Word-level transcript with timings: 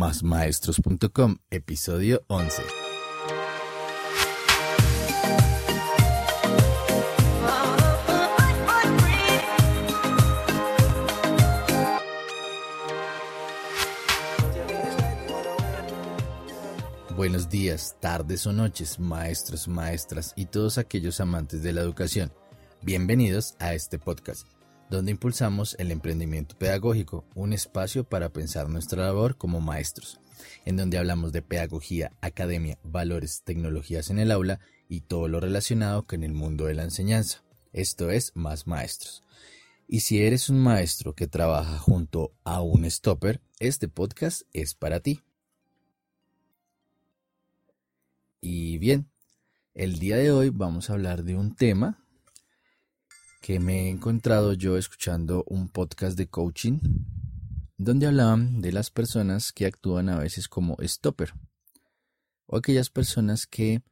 másmaestros.com, 0.00 1.36
episodio 1.50 2.24
11. 2.28 2.62
Buenos 17.14 17.50
días, 17.50 17.94
tardes 18.00 18.46
o 18.46 18.54
noches, 18.54 18.98
maestros, 18.98 19.68
maestras 19.68 20.32
y 20.34 20.46
todos 20.46 20.78
aquellos 20.78 21.20
amantes 21.20 21.62
de 21.62 21.74
la 21.74 21.82
educación. 21.82 22.32
Bienvenidos 22.80 23.54
a 23.58 23.74
este 23.74 23.98
podcast, 23.98 24.46
donde 24.90 25.12
impulsamos 25.12 25.76
el 25.78 25.92
emprendimiento 25.92 26.58
pedagógico, 26.58 27.24
un 27.36 27.52
espacio 27.52 28.02
para 28.02 28.32
pensar 28.32 28.68
nuestra 28.68 29.04
labor 29.04 29.36
como 29.36 29.60
maestros, 29.60 30.20
en 30.64 30.76
donde 30.76 30.98
hablamos 30.98 31.32
de 31.32 31.42
pedagogía, 31.42 32.12
academia, 32.20 32.76
valores, 32.82 33.42
tecnologías 33.44 34.10
en 34.10 34.18
el 34.18 34.32
aula 34.32 34.58
y 34.88 35.02
todo 35.02 35.28
lo 35.28 35.38
relacionado 35.38 36.06
con 36.06 36.24
el 36.24 36.32
mundo 36.32 36.64
de 36.66 36.74
la 36.74 36.82
enseñanza. 36.82 37.44
Esto 37.72 38.10
es 38.10 38.32
Más 38.34 38.66
Maestros. 38.66 39.22
Y 39.86 40.00
si 40.00 40.22
eres 40.22 40.50
un 40.50 40.58
maestro 40.58 41.14
que 41.14 41.28
trabaja 41.28 41.78
junto 41.78 42.32
a 42.42 42.60
un 42.60 42.88
stopper, 42.90 43.40
este 43.60 43.88
podcast 43.88 44.42
es 44.52 44.74
para 44.74 44.98
ti. 44.98 45.22
Y 48.40 48.78
bien, 48.78 49.10
el 49.74 50.00
día 50.00 50.16
de 50.16 50.32
hoy 50.32 50.50
vamos 50.50 50.90
a 50.90 50.94
hablar 50.94 51.22
de 51.22 51.36
un 51.36 51.54
tema 51.54 52.04
que 53.40 53.58
me 53.58 53.86
he 53.86 53.88
encontrado 53.88 54.52
yo 54.52 54.76
escuchando 54.76 55.44
un 55.46 55.68
podcast 55.68 56.16
de 56.16 56.28
coaching 56.28 56.78
donde 57.78 58.06
hablaban 58.06 58.60
de 58.60 58.72
las 58.72 58.90
personas 58.90 59.52
que 59.52 59.64
actúan 59.64 60.10
a 60.10 60.18
veces 60.18 60.46
como 60.46 60.76
stopper 60.82 61.32
o 62.46 62.58
aquellas 62.58 62.90
personas 62.90 63.46
que 63.46 63.82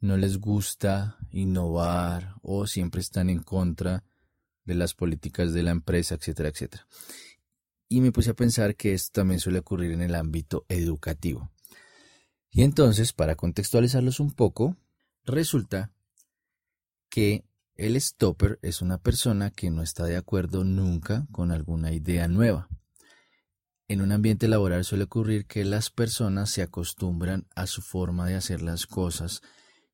no 0.00 0.16
les 0.16 0.38
gusta 0.38 1.18
innovar 1.30 2.36
o 2.42 2.66
siempre 2.66 3.00
están 3.00 3.28
en 3.28 3.42
contra 3.42 4.04
de 4.64 4.74
las 4.74 4.94
políticas 4.94 5.52
de 5.52 5.64
la 5.64 5.72
empresa, 5.72 6.14
etcétera, 6.14 6.50
etcétera. 6.50 6.86
Y 7.88 8.00
me 8.00 8.12
puse 8.12 8.30
a 8.30 8.34
pensar 8.34 8.76
que 8.76 8.94
esto 8.94 9.20
también 9.20 9.40
suele 9.40 9.60
ocurrir 9.60 9.92
en 9.92 10.02
el 10.02 10.14
ámbito 10.14 10.64
educativo. 10.68 11.50
Y 12.50 12.62
entonces, 12.62 13.12
para 13.12 13.36
contextualizarlos 13.36 14.20
un 14.20 14.32
poco, 14.32 14.76
resulta 15.24 15.92
que 17.08 17.44
el 17.76 18.00
stopper 18.00 18.58
es 18.62 18.80
una 18.80 18.98
persona 18.98 19.50
que 19.50 19.70
no 19.70 19.82
está 19.82 20.04
de 20.04 20.16
acuerdo 20.16 20.64
nunca 20.64 21.26
con 21.30 21.50
alguna 21.50 21.92
idea 21.92 22.26
nueva. 22.26 22.68
En 23.88 24.00
un 24.00 24.12
ambiente 24.12 24.48
laboral 24.48 24.84
suele 24.84 25.04
ocurrir 25.04 25.46
que 25.46 25.64
las 25.64 25.90
personas 25.90 26.50
se 26.50 26.62
acostumbran 26.62 27.46
a 27.54 27.66
su 27.66 27.82
forma 27.82 28.26
de 28.26 28.34
hacer 28.34 28.62
las 28.62 28.86
cosas 28.86 29.42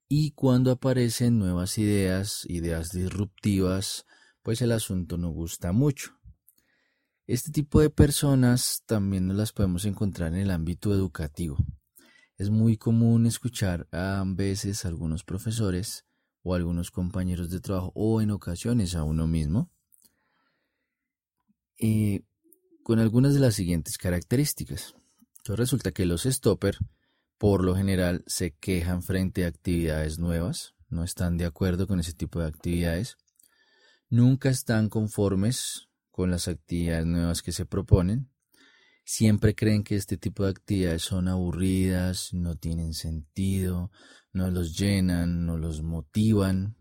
y 0.09 0.31
cuando 0.31 0.71
aparecen 0.71 1.39
nuevas 1.39 1.77
ideas, 1.77 2.45
ideas 2.49 2.91
disruptivas, 2.91 4.07
pues 4.43 4.63
el 4.63 4.73
asunto 4.73 5.19
no 5.19 5.31
gusta 5.31 5.73
mucho. 5.73 6.19
Este 7.27 7.51
tipo 7.51 7.81
de 7.81 7.91
personas 7.91 8.83
también 8.87 9.27
nos 9.27 9.37
las 9.37 9.53
podemos 9.53 9.85
encontrar 9.85 10.33
en 10.35 10.41
el 10.41 10.51
ámbito 10.51 10.93
educativo. 10.93 11.57
Es 12.37 12.51
muy 12.51 12.77
común 12.77 13.27
escuchar 13.27 13.89
a 13.93 14.23
veces 14.27 14.85
a 14.85 14.89
algunos 14.89 15.25
profesores 15.25 16.05
o 16.43 16.55
algunos 16.55 16.91
compañeros 16.91 17.51
de 17.51 17.61
trabajo 17.61 17.93
o 17.95 18.21
en 18.21 18.31
ocasiones 18.31 18.95
a 18.95 19.05
uno 19.05 19.27
mismo 19.27 19.71
eh, 21.79 22.23
con 22.83 22.99
algunas 22.99 23.35
de 23.35 23.41
las 23.41 23.55
siguientes 23.55 23.99
características. 23.99 24.95
Entonces 25.39 25.59
resulta 25.59 25.93
que 25.93 26.07
los 26.07 26.23
stopper 26.23 26.79
por 27.39 27.65
lo 27.65 27.75
general 27.75 28.23
se 28.29 28.53
quejan 28.53 29.03
frente 29.03 29.45
a 29.45 29.49
actividades 29.49 30.21
nuevas, 30.21 30.75
no 30.89 31.03
están 31.03 31.37
de 31.37 31.45
acuerdo 31.45 31.89
con 31.89 31.99
ese 31.99 32.13
tipo 32.13 32.39
de 32.39 32.47
actividades, 32.47 33.17
nunca 34.09 34.49
están 34.49 34.89
conformes 34.89 35.89
con 36.13 36.31
las 36.31 36.47
actividades 36.47 37.07
nuevas 37.07 37.43
que 37.43 37.51
se 37.51 37.67
proponen, 37.67 38.31
siempre 39.05 39.57
creen 39.57 39.83
que 39.83 39.97
este 39.97 40.17
tipo 40.17 40.45
de 40.45 40.51
actividades 40.51 41.03
son 41.03 41.27
aburridas, 41.27 42.33
no 42.33 42.55
tienen 42.55 42.95
sentido, 42.95 43.91
no 44.33 44.51
los 44.51 44.79
llenan, 44.79 45.47
no 45.47 45.57
los 45.57 45.83
motivan. 45.83 46.77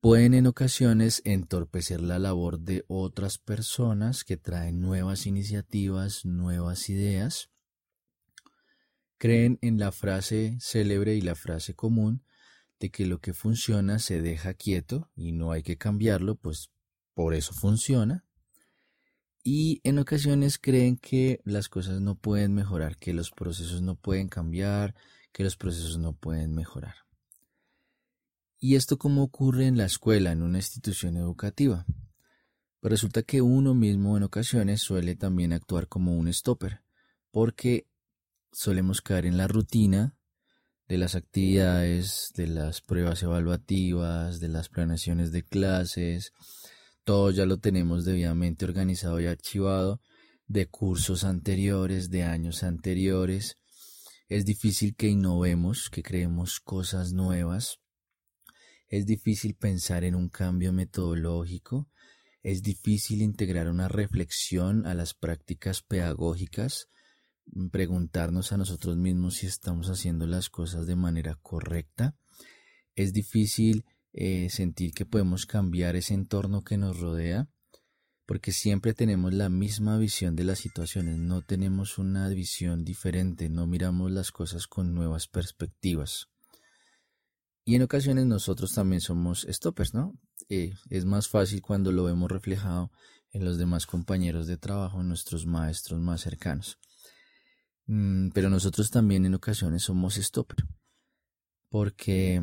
Pueden 0.00 0.34
en 0.34 0.46
ocasiones 0.46 1.22
entorpecer 1.24 2.00
la 2.00 2.18
labor 2.18 2.60
de 2.60 2.84
otras 2.86 3.38
personas 3.38 4.24
que 4.24 4.36
traen 4.36 4.80
nuevas 4.80 5.26
iniciativas, 5.26 6.24
nuevas 6.24 6.88
ideas. 6.88 7.50
Creen 9.18 9.58
en 9.62 9.78
la 9.78 9.92
frase 9.92 10.56
célebre 10.60 11.14
y 11.14 11.22
la 11.22 11.34
frase 11.34 11.74
común 11.74 12.22
de 12.78 12.90
que 12.90 13.06
lo 13.06 13.20
que 13.20 13.32
funciona 13.32 13.98
se 13.98 14.20
deja 14.20 14.54
quieto 14.54 15.10
y 15.16 15.32
no 15.32 15.50
hay 15.50 15.62
que 15.62 15.78
cambiarlo, 15.78 16.36
pues 16.36 16.70
por 17.14 17.34
eso 17.34 17.52
funciona 17.54 18.26
y 19.48 19.80
en 19.84 20.00
ocasiones 20.00 20.58
creen 20.58 20.96
que 20.96 21.40
las 21.44 21.68
cosas 21.68 22.00
no 22.00 22.16
pueden 22.16 22.52
mejorar, 22.52 22.96
que 22.96 23.12
los 23.12 23.30
procesos 23.30 23.80
no 23.80 23.94
pueden 23.94 24.26
cambiar, 24.26 24.96
que 25.36 25.44
los 25.44 25.58
procesos 25.58 25.98
no 25.98 26.14
pueden 26.14 26.54
mejorar. 26.54 26.94
¿Y 28.58 28.76
esto 28.76 28.96
cómo 28.96 29.22
ocurre 29.22 29.66
en 29.66 29.76
la 29.76 29.84
escuela, 29.84 30.32
en 30.32 30.42
una 30.42 30.56
institución 30.56 31.18
educativa? 31.18 31.84
Pues 32.80 32.90
resulta 32.90 33.22
que 33.22 33.42
uno 33.42 33.74
mismo 33.74 34.16
en 34.16 34.22
ocasiones 34.22 34.80
suele 34.80 35.14
también 35.14 35.52
actuar 35.52 35.88
como 35.88 36.16
un 36.16 36.32
stopper, 36.32 36.80
porque 37.30 37.86
solemos 38.50 39.02
caer 39.02 39.26
en 39.26 39.36
la 39.36 39.46
rutina 39.46 40.16
de 40.88 40.96
las 40.96 41.14
actividades, 41.14 42.32
de 42.34 42.46
las 42.46 42.80
pruebas 42.80 43.22
evaluativas, 43.22 44.40
de 44.40 44.48
las 44.48 44.70
planeaciones 44.70 45.32
de 45.32 45.42
clases, 45.42 46.32
todo 47.04 47.30
ya 47.30 47.44
lo 47.44 47.58
tenemos 47.58 48.06
debidamente 48.06 48.64
organizado 48.64 49.20
y 49.20 49.26
archivado 49.26 50.00
de 50.46 50.66
cursos 50.66 51.24
anteriores, 51.24 52.08
de 52.08 52.22
años 52.22 52.62
anteriores. 52.62 53.58
Es 54.28 54.44
difícil 54.44 54.96
que 54.96 55.06
innovemos, 55.06 55.88
que 55.88 56.02
creemos 56.02 56.58
cosas 56.58 57.12
nuevas. 57.12 57.78
Es 58.88 59.06
difícil 59.06 59.54
pensar 59.54 60.02
en 60.02 60.16
un 60.16 60.28
cambio 60.28 60.72
metodológico. 60.72 61.88
Es 62.42 62.62
difícil 62.62 63.22
integrar 63.22 63.68
una 63.68 63.86
reflexión 63.86 64.84
a 64.84 64.94
las 64.94 65.14
prácticas 65.14 65.82
pedagógicas, 65.82 66.88
preguntarnos 67.70 68.50
a 68.50 68.56
nosotros 68.56 68.96
mismos 68.96 69.34
si 69.36 69.46
estamos 69.46 69.90
haciendo 69.90 70.26
las 70.26 70.50
cosas 70.50 70.88
de 70.88 70.96
manera 70.96 71.36
correcta. 71.36 72.16
Es 72.96 73.12
difícil 73.12 73.84
eh, 74.12 74.48
sentir 74.50 74.92
que 74.92 75.06
podemos 75.06 75.46
cambiar 75.46 75.94
ese 75.94 76.14
entorno 76.14 76.64
que 76.64 76.78
nos 76.78 76.98
rodea, 76.98 77.48
porque 78.26 78.50
siempre 78.50 78.92
tenemos 78.92 79.32
la 79.32 79.48
misma 79.48 79.98
visión 79.98 80.34
de 80.34 80.44
las 80.44 80.58
situaciones, 80.58 81.16
no 81.16 81.42
tenemos 81.42 81.96
una 81.96 82.28
visión 82.28 82.84
diferente, 82.84 83.48
no 83.48 83.68
miramos 83.68 84.10
las 84.10 84.32
cosas 84.32 84.66
con 84.66 84.94
nuevas 84.94 85.28
perspectivas. 85.28 86.28
Y 87.64 87.76
en 87.76 87.82
ocasiones 87.82 88.26
nosotros 88.26 88.72
también 88.72 89.00
somos 89.00 89.46
stoppers, 89.48 89.94
¿no? 89.94 90.12
Eh, 90.48 90.74
es 90.90 91.04
más 91.04 91.28
fácil 91.28 91.62
cuando 91.62 91.92
lo 91.92 92.04
vemos 92.04 92.30
reflejado 92.30 92.90
en 93.30 93.44
los 93.44 93.58
demás 93.58 93.86
compañeros 93.86 94.46
de 94.46 94.56
trabajo, 94.56 95.02
nuestros 95.02 95.46
maestros 95.46 96.00
más 96.00 96.20
cercanos. 96.20 96.78
Mm, 97.86 98.30
pero 98.30 98.50
nosotros 98.50 98.90
también 98.90 99.24
en 99.24 99.34
ocasiones 99.34 99.84
somos 99.84 100.16
stopper, 100.16 100.66
porque 101.68 102.42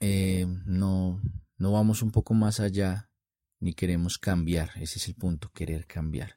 eh, 0.00 0.46
no, 0.64 1.20
no 1.56 1.72
vamos 1.72 2.02
un 2.02 2.12
poco 2.12 2.34
más 2.34 2.60
allá 2.60 3.05
ni 3.60 3.74
queremos 3.74 4.18
cambiar, 4.18 4.70
ese 4.76 4.98
es 4.98 5.08
el 5.08 5.14
punto, 5.14 5.50
querer 5.52 5.86
cambiar. 5.86 6.36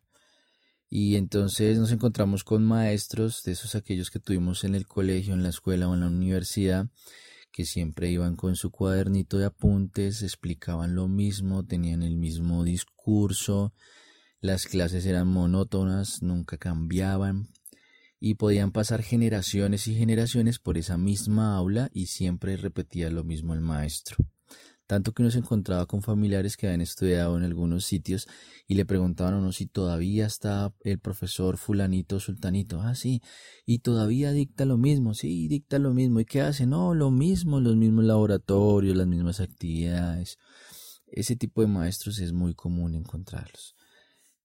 Y 0.89 1.15
entonces 1.15 1.77
nos 1.77 1.91
encontramos 1.91 2.43
con 2.43 2.65
maestros, 2.65 3.43
de 3.43 3.51
esos 3.51 3.75
aquellos 3.75 4.09
que 4.09 4.19
tuvimos 4.19 4.63
en 4.63 4.73
el 4.73 4.87
colegio, 4.87 5.33
en 5.33 5.43
la 5.43 5.49
escuela 5.49 5.87
o 5.87 5.93
en 5.93 5.99
la 5.99 6.07
universidad, 6.07 6.87
que 7.51 7.65
siempre 7.65 8.09
iban 8.09 8.35
con 8.35 8.55
su 8.55 8.71
cuadernito 8.71 9.37
de 9.37 9.45
apuntes, 9.45 10.23
explicaban 10.23 10.95
lo 10.95 11.07
mismo, 11.07 11.65
tenían 11.65 12.01
el 12.01 12.17
mismo 12.17 12.63
discurso, 12.63 13.73
las 14.41 14.65
clases 14.65 15.05
eran 15.05 15.27
monótonas, 15.27 16.23
nunca 16.23 16.57
cambiaban, 16.57 17.49
y 18.19 18.35
podían 18.35 18.71
pasar 18.71 19.03
generaciones 19.03 19.87
y 19.87 19.95
generaciones 19.95 20.59
por 20.59 20.77
esa 20.77 20.97
misma 20.97 21.55
aula 21.55 21.89
y 21.93 22.07
siempre 22.07 22.57
repetía 22.57 23.09
lo 23.09 23.23
mismo 23.23 23.53
el 23.53 23.61
maestro. 23.61 24.17
Tanto 24.89 25.13
que 25.13 25.21
uno 25.21 25.29
se 25.29 25.37
encontraba 25.37 25.85
con 25.85 26.01
familiares 26.01 26.57
que 26.57 26.65
habían 26.65 26.81
estudiado 26.81 27.37
en 27.37 27.43
algunos 27.43 27.85
sitios 27.85 28.27
y 28.67 28.73
le 28.73 28.85
preguntaban 28.85 29.35
a 29.35 29.37
uno 29.37 29.51
si 29.51 29.67
todavía 29.67 30.25
está 30.25 30.73
el 30.79 30.97
profesor 30.97 31.57
fulanito 31.57 32.19
sultanito. 32.19 32.81
Ah, 32.81 32.95
sí. 32.95 33.21
Y 33.67 33.79
todavía 33.79 34.31
dicta 34.31 34.65
lo 34.65 34.79
mismo. 34.79 35.13
Sí, 35.13 35.47
dicta 35.47 35.77
lo 35.77 35.93
mismo. 35.93 36.21
¿Y 36.21 36.25
qué 36.25 36.41
hace? 36.41 36.65
No, 36.65 36.95
lo 36.95 37.11
mismo, 37.11 37.59
los 37.59 37.75
mismos 37.75 38.03
laboratorios, 38.05 38.97
las 38.97 39.05
mismas 39.05 39.41
actividades. 39.41 40.39
Ese 41.05 41.35
tipo 41.35 41.61
de 41.61 41.67
maestros 41.67 42.17
es 42.17 42.33
muy 42.33 42.55
común 42.55 42.95
encontrarlos. 42.95 43.75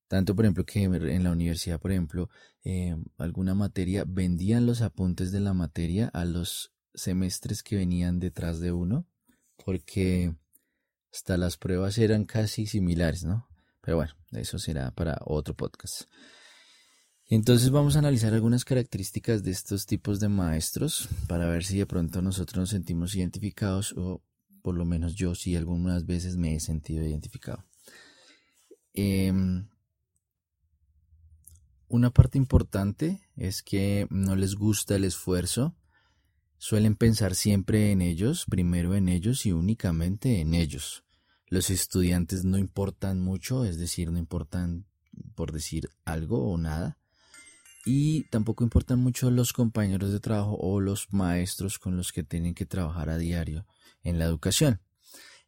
Tanto, 0.08 0.37
por 0.37 0.44
ejemplo, 0.44 0.67
que 0.67 0.82
en 0.82 1.25
la 1.25 1.32
universidad, 1.32 1.81
por 1.81 1.91
ejemplo, 1.91 2.29
eh, 2.64 2.94
alguna 3.17 3.55
materia, 3.55 4.05
vendían 4.06 4.67
los 4.67 4.82
apuntes 4.82 5.32
de 5.32 5.41
la 5.41 5.55
materia 5.55 6.08
a 6.08 6.26
los 6.26 6.75
semestres 6.93 7.62
que 7.62 7.76
venían 7.76 8.20
detrás 8.20 8.61
de 8.61 8.73
uno, 8.73 9.06
porque 9.65 10.35
hasta 11.12 11.37
las 11.37 11.56
pruebas 11.56 11.99
eran 11.99 12.25
casi 12.25 12.67
similares, 12.67 13.25
¿no? 13.25 13.47
Pero 13.81 13.99
bueno, 13.99 14.12
eso 14.33 14.59
será 14.59 14.91
para 14.91 15.19
otro 15.25 15.55
podcast. 15.55 16.03
Entonces 17.29 17.71
vamos 17.71 17.97
a 17.97 18.01
analizar 18.01 18.35
algunas 18.35 18.65
características 18.65 19.43
de 19.43 19.51
estos 19.51 19.87
tipos 19.87 20.21
de 20.21 20.29
maestros 20.29 21.09
para 21.27 21.47
ver 21.47 21.65
si 21.65 21.79
de 21.79 21.87
pronto 21.87 22.21
nosotros 22.21 22.59
nos 22.59 22.71
sentimos 22.71 23.15
identificados 23.15 23.95
o 23.97 24.23
por 24.62 24.75
lo 24.75 24.85
menos 24.85 25.15
yo 25.15 25.35
sí 25.35 25.56
algunas 25.56 26.06
veces 26.06 26.37
me 26.37 26.55
he 26.55 26.61
sentido 26.61 27.05
identificado. 27.05 27.65
Em, 28.93 29.69
una 31.89 32.11
parte 32.11 32.39
importante 32.39 33.21
es 33.37 33.62
que 33.62 34.06
no 34.11 34.37
les 34.37 34.55
gusta 34.55 34.97
el 34.97 35.05
esfuerzo, 35.05 35.75
suelen 36.64 36.94
pensar 36.94 37.34
siempre 37.34 37.93
en 37.93 38.00
ellos, 38.00 38.46
primero 38.49 38.94
en 38.94 39.11
ellos 39.11 39.44
y 39.44 39.52
únicamente 39.52 40.40
en 40.40 40.55
ellos. 40.55 41.05
Los 41.46 41.69
estudiantes 41.69 42.43
no 42.46 42.56
importan 42.56 43.20
mucho, 43.20 43.66
es 43.66 43.76
decir, 43.76 44.11
no 44.11 44.19
importan 44.19 44.87
por 45.34 45.52
decir 45.52 45.90
algo 46.06 46.50
o 46.50 46.56
nada. 46.56 46.96
Y 47.84 48.22
tampoco 48.31 48.64
importan 48.64 48.99
mucho 48.99 49.31
los 49.31 49.52
compañeros 49.52 50.11
de 50.11 50.20
trabajo 50.20 50.56
o 50.58 50.81
los 50.81 51.12
maestros 51.12 51.78
con 51.78 51.99
los 51.99 52.12
que 52.12 52.22
tienen 52.22 52.55
que 52.55 52.64
trabajar 52.64 53.10
a 53.10 53.19
diario 53.19 53.67
en 54.02 54.19
la 54.19 54.25
educación. 54.25 54.81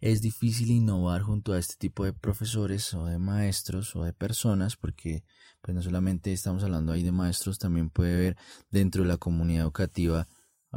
Es 0.02 0.20
difícil 0.20 0.70
innovar 0.70 1.22
junto 1.22 1.54
a 1.54 1.58
este 1.58 1.76
tipo 1.76 2.04
de 2.04 2.12
profesores 2.12 2.92
o 2.92 3.06
de 3.06 3.18
maestros 3.18 3.96
o 3.96 4.04
de 4.04 4.12
personas 4.12 4.76
porque 4.76 5.24
pues 5.62 5.74
no 5.74 5.80
solamente 5.80 6.34
estamos 6.34 6.62
hablando 6.62 6.92
ahí 6.92 7.02
de 7.02 7.10
maestros, 7.10 7.58
también 7.58 7.88
puede 7.88 8.14
haber 8.16 8.36
dentro 8.70 9.02
de 9.02 9.08
la 9.08 9.16
comunidad 9.16 9.62
educativa 9.62 10.28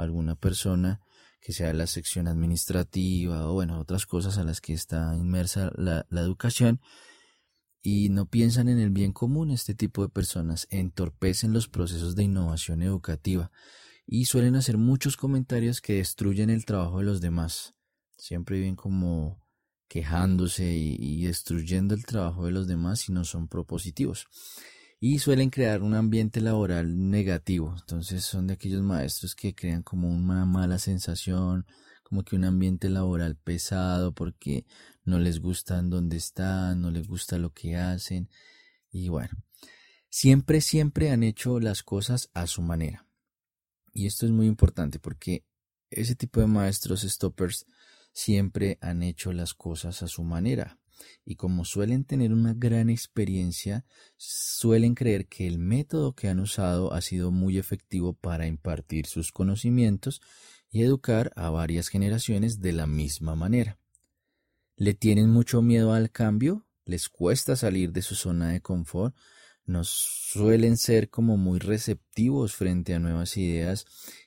alguna 0.04 0.36
persona 0.36 1.02
que 1.42 1.54
sea 1.54 1.68
de 1.68 1.74
la 1.74 1.88
sección 1.88 2.28
administrativa 2.28 3.50
o 3.50 3.54
bueno, 3.54 3.80
otras 3.80 4.06
cosas 4.06 4.38
a 4.38 4.44
las 4.44 4.62
que 4.62 4.74
está 4.74 5.16
inmersa 5.16 5.72
la, 5.76 6.06
educación 6.12 6.82
y 7.82 8.10
no 8.10 8.30
piensan 8.30 8.68
en 8.68 8.80
el 8.80 8.90
bien 8.90 9.14
común, 9.14 9.52
este 9.52 9.74
tipo 9.74 10.02
de 10.02 10.10
personas 10.10 10.68
entorpecen 10.70 11.54
los 11.54 11.70
procesos 11.70 12.16
de 12.16 12.24
innovación 12.24 12.82
educativa 12.82 13.52
y 14.06 14.26
suelen 14.26 14.56
hacer 14.56 14.78
muchos 14.78 15.16
comentarios 15.16 15.80
que 15.80 15.94
destruyen 15.94 16.50
el 16.50 16.66
trabajo 16.66 16.98
de 16.98 17.06
los 17.06 17.22
demás. 17.22 17.76
Siempre 18.18 18.58
viven 18.58 18.76
como 18.76 19.42
quejándose 19.88 20.72
y, 20.72 21.26
destruyendo 21.26 21.96
el 21.96 22.06
trabajo 22.06 22.46
de 22.46 22.52
los 22.52 22.68
demás 22.68 23.00
si 23.00 23.12
no 23.12 23.24
son 23.24 23.48
propositivos. 23.48 24.28
Y 25.02 25.20
suelen 25.20 25.50
crear 25.50 25.82
un 25.82 25.94
ambiente 25.94 26.42
laboral 26.42 27.10
negativo. 27.10 27.74
Entonces 27.80 28.26
son 28.26 28.48
de 28.48 28.56
aquellos 28.56 28.82
maestros 28.82 29.34
que 29.34 29.56
crean 29.56 29.82
como 29.82 30.10
una 30.10 30.46
mala 30.46 30.78
sensación, 30.78 31.66
como 32.04 32.24
que 32.24 32.36
un 32.36 32.44
ambiente 32.44 32.90
laboral 32.90 33.38
pesado 33.38 34.14
porque 34.14 34.66
no 35.06 35.20
les 35.20 35.40
gusta 35.40 35.82
donde 35.82 36.18
están, 36.18 36.82
no 36.82 36.92
les 36.92 37.08
gusta 37.08 37.38
lo 37.38 37.54
que 37.54 37.78
hacen. 37.78 38.30
Y 38.92 39.10
bueno, 39.10 39.38
siempre, 40.10 40.60
siempre 40.60 41.12
han 41.12 41.24
hecho 41.24 41.60
las 41.60 41.84
cosas 41.84 42.30
a 42.34 42.48
su 42.48 42.62
manera. 42.62 43.06
Y 43.94 44.06
esto 44.06 44.26
es 44.26 44.32
muy 44.32 44.48
importante 44.48 45.00
porque 45.00 45.46
ese 45.90 46.16
tipo 46.16 46.40
de 46.40 46.48
maestros 46.48 47.02
stoppers 47.02 47.66
siempre 48.12 48.78
han 48.82 49.04
hecho 49.04 49.32
las 49.34 49.54
cosas 49.54 50.02
a 50.04 50.08
su 50.08 50.24
manera. 50.24 50.79
Y 51.26 51.36
como 51.36 51.66
suelen 51.66 52.04
tener 52.04 52.34
una 52.34 52.54
gran 52.54 52.90
experiencia, 52.90 53.86
suelen 54.18 54.96
creer 54.96 55.28
que 55.28 55.48
el 55.48 55.60
método 55.60 56.14
que 56.14 56.28
han 56.28 56.40
usado 56.40 56.94
ha 56.94 57.02
sido 57.02 57.32
muy 57.32 57.58
efectivo 57.58 58.14
para 58.14 58.48
impartir 58.48 59.06
sus 59.06 59.32
conocimientos 59.32 60.22
y 60.72 60.84
educar 60.84 61.32
a 61.36 61.50
varias 61.50 61.88
generaciones 61.90 62.62
de 62.62 62.74
la 62.74 62.88
misma 62.88 63.36
manera. 63.36 63.78
Le 64.76 64.94
tienen 64.94 65.30
mucho 65.30 65.62
miedo 65.62 65.94
al 65.94 66.12
cambio, 66.12 66.66
les 66.86 67.10
cuesta 67.10 67.56
salir 67.56 67.92
de 67.92 68.02
su 68.02 68.16
zona 68.16 68.50
de 68.50 68.62
confort, 68.62 69.16
no 69.66 69.84
suelen 69.84 70.78
ser 70.78 71.10
como 71.10 71.38
muy 71.38 71.60
receptivos 71.60 72.56
frente 72.56 72.94
a 72.94 73.00
nuevas 73.00 73.38
ideas, 73.38 73.86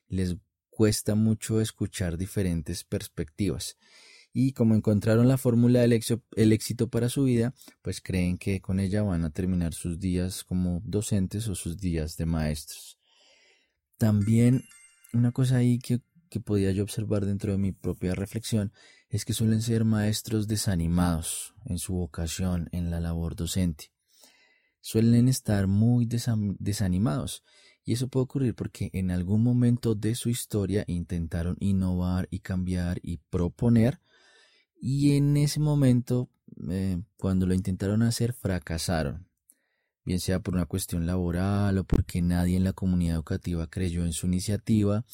les 0.08 0.36
cuesta 0.70 1.14
mucho 1.14 1.60
escuchar 1.60 2.16
diferentes 2.16 2.84
perspectivas. 2.84 3.76
Y 4.32 4.52
como 4.52 4.74
encontraron 4.74 5.28
la 5.28 5.36
fórmula 5.36 5.80
del 5.80 5.92
éxito 6.52 6.88
para 6.88 7.08
su 7.08 7.24
vida, 7.24 7.54
pues 7.82 8.00
creen 8.00 8.38
que 8.38 8.60
con 8.60 8.80
ella 8.80 9.02
van 9.02 9.24
a 9.24 9.30
terminar 9.30 9.74
sus 9.74 9.98
días 9.98 10.42
como 10.44 10.80
docentes 10.84 11.48
o 11.48 11.54
sus 11.54 11.76
días 11.76 12.16
de 12.16 12.26
maestros. 12.26 12.98
También 13.98 14.64
una 15.12 15.32
cosa 15.32 15.56
ahí 15.56 15.78
que, 15.78 16.00
que 16.30 16.40
podía 16.40 16.72
yo 16.72 16.82
observar 16.82 17.26
dentro 17.26 17.52
de 17.52 17.58
mi 17.58 17.72
propia 17.72 18.14
reflexión 18.14 18.72
es 19.10 19.24
que 19.24 19.34
suelen 19.34 19.60
ser 19.60 19.84
maestros 19.84 20.48
desanimados 20.48 21.54
en 21.66 21.78
su 21.78 21.92
vocación 21.92 22.68
en 22.72 22.90
la 22.90 23.00
labor 23.00 23.36
docente 23.36 23.92
suelen 24.82 25.28
estar 25.28 25.66
muy 25.66 26.06
desanimados. 26.06 27.42
Y 27.84 27.94
eso 27.94 28.08
puede 28.08 28.24
ocurrir 28.24 28.54
porque 28.54 28.90
en 28.92 29.10
algún 29.10 29.42
momento 29.42 29.94
de 29.94 30.14
su 30.14 30.28
historia 30.28 30.84
intentaron 30.86 31.56
innovar 31.60 32.28
y 32.30 32.40
cambiar 32.40 33.00
y 33.02 33.16
proponer 33.30 34.00
y 34.84 35.16
en 35.16 35.36
ese 35.36 35.60
momento, 35.60 36.28
eh, 36.68 37.00
cuando 37.16 37.46
lo 37.46 37.54
intentaron 37.54 38.02
hacer, 38.02 38.32
fracasaron. 38.32 39.28
Bien 40.04 40.18
sea 40.18 40.40
por 40.40 40.54
una 40.54 40.66
cuestión 40.66 41.06
laboral 41.06 41.78
o 41.78 41.84
porque 41.84 42.20
nadie 42.20 42.56
en 42.56 42.64
la 42.64 42.72
comunidad 42.72 43.14
educativa 43.14 43.68
creyó 43.68 44.04
en 44.04 44.12
su 44.12 44.26
iniciativa 44.26 45.04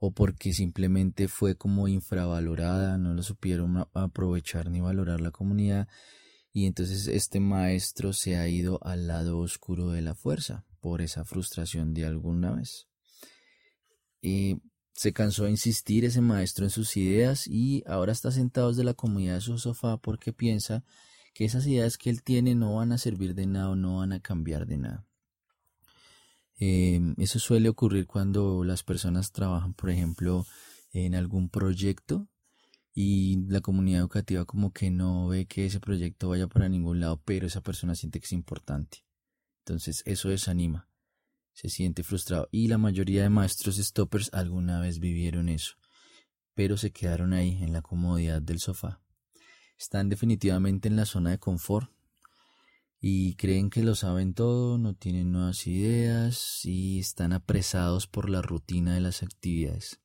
o 0.00 0.10
porque 0.10 0.52
simplemente 0.52 1.28
fue 1.28 1.54
como 1.54 1.86
infravalorada, 1.86 2.98
no 2.98 3.14
lo 3.14 3.22
supieron 3.22 3.86
aprovechar 3.94 4.68
ni 4.68 4.80
valorar 4.80 5.20
la 5.20 5.30
comunidad 5.30 5.86
y 6.52 6.66
entonces 6.66 7.06
este 7.06 7.38
maestro 7.38 8.12
se 8.12 8.36
ha 8.36 8.48
ido 8.48 8.80
al 8.82 9.06
lado 9.06 9.38
oscuro 9.38 9.90
de 9.90 10.02
la 10.02 10.16
fuerza 10.16 10.66
por 10.80 11.02
esa 11.02 11.24
frustración 11.24 11.94
de 11.94 12.04
alguna 12.04 12.50
vez. 12.56 12.88
Y 14.20 14.60
se 14.94 15.12
cansó 15.12 15.44
de 15.44 15.50
insistir 15.50 16.04
ese 16.04 16.20
maestro 16.20 16.64
en 16.64 16.70
sus 16.70 16.96
ideas 16.96 17.46
y 17.48 17.82
ahora 17.86 18.12
está 18.12 18.30
sentado 18.30 18.68
desde 18.68 18.84
la 18.84 18.94
comunidad 18.94 19.34
de 19.34 19.40
su 19.40 19.58
sofá 19.58 19.96
porque 19.96 20.32
piensa 20.32 20.84
que 21.34 21.44
esas 21.44 21.66
ideas 21.66 21.98
que 21.98 22.10
él 22.10 22.22
tiene 22.22 22.54
no 22.54 22.76
van 22.76 22.92
a 22.92 22.98
servir 22.98 23.34
de 23.34 23.46
nada 23.46 23.70
o 23.70 23.76
no 23.76 23.98
van 23.98 24.12
a 24.12 24.20
cambiar 24.20 24.66
de 24.66 24.78
nada. 24.78 25.04
Eh, 26.60 27.00
eso 27.18 27.40
suele 27.40 27.68
ocurrir 27.68 28.06
cuando 28.06 28.62
las 28.62 28.84
personas 28.84 29.32
trabajan, 29.32 29.74
por 29.74 29.90
ejemplo, 29.90 30.46
en 30.92 31.16
algún 31.16 31.48
proyecto 31.48 32.28
y 32.94 33.44
la 33.48 33.60
comunidad 33.60 34.02
educativa 34.02 34.44
como 34.44 34.72
que 34.72 34.92
no 34.92 35.26
ve 35.26 35.46
que 35.46 35.66
ese 35.66 35.80
proyecto 35.80 36.28
vaya 36.28 36.46
para 36.46 36.68
ningún 36.68 37.00
lado, 37.00 37.20
pero 37.24 37.48
esa 37.48 37.60
persona 37.60 37.96
siente 37.96 38.20
que 38.20 38.26
es 38.26 38.32
importante. 38.32 39.04
Entonces 39.58 40.04
eso 40.06 40.28
desanima, 40.28 40.88
se 41.54 41.70
siente 41.70 42.02
frustrado 42.02 42.48
y 42.50 42.68
la 42.68 42.78
mayoría 42.78 43.22
de 43.22 43.30
maestros 43.30 43.76
stoppers 43.76 44.28
alguna 44.32 44.80
vez 44.80 44.98
vivieron 44.98 45.48
eso, 45.48 45.76
pero 46.54 46.76
se 46.76 46.90
quedaron 46.90 47.32
ahí 47.32 47.62
en 47.62 47.72
la 47.72 47.80
comodidad 47.80 48.42
del 48.42 48.58
sofá. 48.58 49.00
Están 49.78 50.08
definitivamente 50.08 50.88
en 50.88 50.96
la 50.96 51.06
zona 51.06 51.30
de 51.30 51.38
confort 51.38 51.90
y 53.00 53.34
creen 53.36 53.70
que 53.70 53.82
lo 53.82 53.94
saben 53.94 54.34
todo, 54.34 54.78
no 54.78 54.94
tienen 54.94 55.30
nuevas 55.30 55.66
ideas 55.66 56.64
y 56.64 56.98
están 56.98 57.32
apresados 57.32 58.06
por 58.06 58.28
la 58.28 58.42
rutina 58.42 58.94
de 58.94 59.00
las 59.00 59.22
actividades 59.22 60.00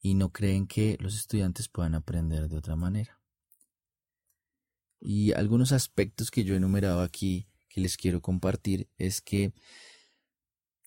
y 0.00 0.14
no 0.14 0.32
creen 0.32 0.66
que 0.66 0.96
los 1.00 1.14
estudiantes 1.14 1.68
puedan 1.68 1.94
aprender 1.94 2.48
de 2.48 2.56
otra 2.56 2.74
manera. 2.74 3.20
Y 4.98 5.32
algunos 5.32 5.72
aspectos 5.72 6.30
que 6.30 6.44
yo 6.44 6.54
he 6.54 6.58
enumerado 6.58 7.02
aquí 7.02 7.48
que 7.68 7.80
les 7.80 7.96
quiero 7.96 8.20
compartir 8.20 8.88
es 8.98 9.20
que 9.20 9.52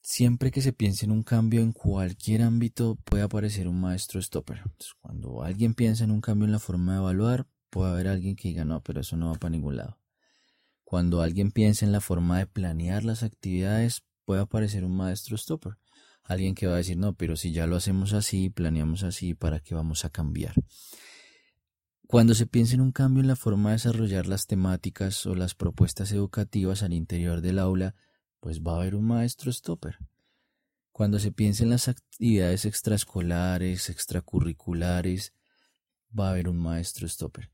siempre 0.03 0.51
que 0.51 0.61
se 0.61 0.73
piense 0.73 1.05
en 1.05 1.11
un 1.11 1.23
cambio 1.23 1.61
en 1.61 1.71
cualquier 1.71 2.43
ámbito 2.43 2.95
puede 3.03 3.23
aparecer 3.23 3.67
un 3.67 3.81
maestro 3.81 4.21
stopper. 4.21 4.61
cuando 5.01 5.41
alguien 5.41 5.73
piensa 5.73 6.03
en 6.03 6.11
un 6.11 6.21
cambio 6.21 6.45
en 6.45 6.51
la 6.51 6.59
forma 6.59 6.93
de 6.93 6.99
evaluar, 6.99 7.47
puede 7.71 7.91
haber 7.91 8.07
alguien 8.07 8.35
que 8.35 8.49
diga 8.49 8.65
no, 8.65 8.83
pero 8.83 9.01
eso 9.01 9.17
no 9.17 9.31
va 9.31 9.39
para 9.39 9.49
ningún 9.49 9.77
lado. 9.77 9.99
Cuando 10.83 11.23
alguien 11.23 11.51
piensa 11.51 11.85
en 11.85 11.91
la 11.91 12.01
forma 12.01 12.37
de 12.37 12.45
planear 12.45 13.03
las 13.03 13.23
actividades, 13.23 14.03
puede 14.25 14.41
aparecer 14.41 14.85
un 14.85 14.95
maestro 14.95 15.35
stopper 15.37 15.77
alguien 16.23 16.55
que 16.55 16.67
va 16.67 16.75
a 16.75 16.77
decir, 16.77 16.97
no, 16.97 17.13
pero 17.13 17.35
si 17.35 17.51
ya 17.51 17.67
lo 17.67 17.75
hacemos 17.75 18.13
así, 18.13 18.49
planeamos 18.49 19.03
así, 19.03 19.33
¿para 19.33 19.59
qué 19.59 19.75
vamos 19.75 20.05
a 20.05 20.09
cambiar? 20.09 20.53
Cuando 22.07 22.33
se 22.33 22.45
piensa 22.45 22.75
en 22.75 22.81
un 22.81 22.91
cambio 22.91 23.21
en 23.21 23.27
la 23.27 23.35
forma 23.35 23.69
de 23.69 23.75
desarrollar 23.75 24.27
las 24.27 24.45
temáticas 24.45 25.25
o 25.25 25.35
las 25.35 25.55
propuestas 25.55 26.11
educativas 26.11 26.83
al 26.83 26.93
interior 26.93 27.41
del 27.41 27.59
aula, 27.59 27.95
pues 28.43 28.61
va 28.61 28.73
a 28.73 28.81
haber 28.81 28.93
un 28.93 29.05
maestro 29.05 29.53
stopper. 29.53 29.99
Cuando 30.91 31.17
se 31.17 31.31
piensa 31.31 31.63
en 31.63 31.69
las 31.69 31.87
actividades 31.87 32.65
extraescolares, 32.65 33.89
extracurriculares, 33.89 35.33
va 36.07 36.27
a 36.27 36.31
haber 36.31 36.49
un 36.49 36.57
maestro 36.57 37.07
stopper. 37.07 37.51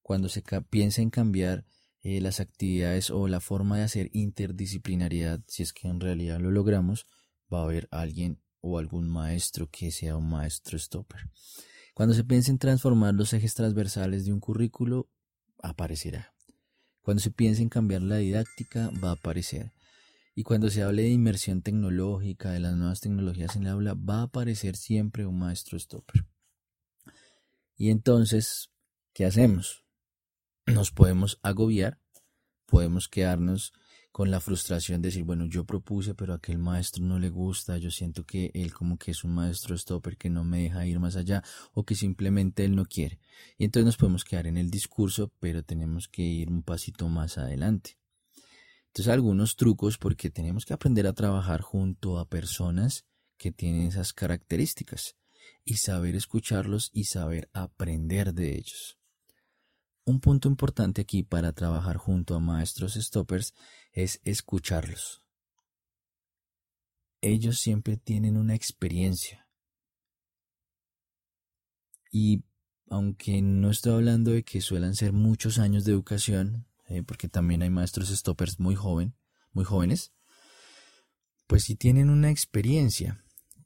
Cuando 0.00 0.28
se 0.28 0.44
piensa 0.70 1.02
en 1.02 1.10
cambiar 1.10 1.66
eh, 2.02 2.20
las 2.20 2.38
actividades 2.38 3.10
o 3.10 3.26
la 3.26 3.40
forma 3.40 3.78
de 3.78 3.82
hacer 3.82 4.10
interdisciplinariedad, 4.12 5.40
si 5.48 5.64
es 5.64 5.72
que 5.72 5.88
en 5.88 5.98
realidad 5.98 6.38
lo 6.38 6.52
logramos, 6.52 7.08
va 7.52 7.62
a 7.62 7.64
haber 7.64 7.88
alguien 7.90 8.40
o 8.60 8.78
algún 8.78 9.08
maestro 9.08 9.68
que 9.68 9.90
sea 9.90 10.16
un 10.16 10.30
maestro 10.30 10.78
stopper. 10.78 11.28
Cuando 11.94 12.14
se 12.14 12.22
piense 12.22 12.52
en 12.52 12.58
transformar 12.58 13.14
los 13.14 13.32
ejes 13.32 13.54
transversales 13.54 14.24
de 14.24 14.32
un 14.32 14.38
currículo, 14.38 15.10
aparecerá. 15.60 16.32
Cuando 17.02 17.20
se 17.20 17.32
piense 17.32 17.60
en 17.60 17.70
cambiar 17.70 18.02
la 18.02 18.18
didáctica, 18.18 18.92
va 19.02 19.08
a 19.08 19.14
aparecer. 19.14 19.72
Y 20.38 20.44
cuando 20.44 20.70
se 20.70 20.84
hable 20.84 21.02
de 21.02 21.08
inmersión 21.08 21.62
tecnológica, 21.62 22.52
de 22.52 22.60
las 22.60 22.76
nuevas 22.76 23.00
tecnologías 23.00 23.56
en 23.56 23.62
el 23.62 23.72
aula, 23.72 23.94
va 23.94 24.20
a 24.20 24.22
aparecer 24.22 24.76
siempre 24.76 25.26
un 25.26 25.36
maestro 25.36 25.76
stopper. 25.76 26.28
Y 27.76 27.90
entonces, 27.90 28.70
¿qué 29.12 29.24
hacemos? 29.24 29.84
Nos 30.64 30.92
podemos 30.92 31.40
agobiar, 31.42 31.98
podemos 32.66 33.08
quedarnos 33.08 33.72
con 34.12 34.30
la 34.30 34.38
frustración 34.38 35.02
de 35.02 35.08
decir, 35.08 35.24
bueno, 35.24 35.44
yo 35.46 35.64
propuse, 35.64 36.14
pero 36.14 36.34
a 36.34 36.36
aquel 36.36 36.58
maestro 36.58 37.02
no 37.02 37.18
le 37.18 37.30
gusta, 37.30 37.76
yo 37.76 37.90
siento 37.90 38.24
que 38.24 38.52
él 38.54 38.72
como 38.72 38.96
que 38.96 39.10
es 39.10 39.24
un 39.24 39.34
maestro 39.34 39.76
stopper 39.76 40.16
que 40.16 40.30
no 40.30 40.44
me 40.44 40.62
deja 40.62 40.86
ir 40.86 41.00
más 41.00 41.16
allá 41.16 41.42
o 41.72 41.82
que 41.82 41.96
simplemente 41.96 42.64
él 42.64 42.76
no 42.76 42.84
quiere. 42.84 43.18
Y 43.56 43.64
entonces 43.64 43.86
nos 43.86 43.96
podemos 43.96 44.22
quedar 44.22 44.46
en 44.46 44.56
el 44.56 44.70
discurso, 44.70 45.32
pero 45.40 45.64
tenemos 45.64 46.06
que 46.06 46.22
ir 46.22 46.48
un 46.48 46.62
pasito 46.62 47.08
más 47.08 47.38
adelante. 47.38 47.98
Entonces 48.98 49.14
algunos 49.14 49.54
trucos 49.54 49.96
porque 49.96 50.28
tenemos 50.28 50.66
que 50.66 50.74
aprender 50.74 51.06
a 51.06 51.12
trabajar 51.12 51.60
junto 51.60 52.18
a 52.18 52.28
personas 52.28 53.04
que 53.36 53.52
tienen 53.52 53.82
esas 53.82 54.12
características 54.12 55.14
y 55.64 55.76
saber 55.76 56.16
escucharlos 56.16 56.90
y 56.92 57.04
saber 57.04 57.48
aprender 57.52 58.34
de 58.34 58.56
ellos. 58.56 58.98
Un 60.04 60.18
punto 60.18 60.48
importante 60.48 61.02
aquí 61.02 61.22
para 61.22 61.52
trabajar 61.52 61.96
junto 61.96 62.34
a 62.34 62.40
maestros 62.40 62.94
stoppers 62.94 63.54
es 63.92 64.20
escucharlos. 64.24 65.22
Ellos 67.20 67.60
siempre 67.60 67.98
tienen 67.98 68.36
una 68.36 68.56
experiencia. 68.56 69.46
Y 72.10 72.42
aunque 72.90 73.42
no 73.42 73.70
estoy 73.70 73.92
hablando 73.92 74.32
de 74.32 74.42
que 74.42 74.60
suelen 74.60 74.96
ser 74.96 75.12
muchos 75.12 75.60
años 75.60 75.84
de 75.84 75.92
educación, 75.92 76.67
eh, 76.88 77.02
porque 77.02 77.28
también 77.28 77.62
hay 77.62 77.70
maestros 77.70 78.08
stoppers 78.08 78.58
muy 78.58 78.74
joven, 78.74 79.14
muy 79.52 79.64
jóvenes, 79.64 80.12
pues 81.46 81.64
sí 81.64 81.76
tienen 81.76 82.10
una 82.10 82.30
experiencia 82.30 83.24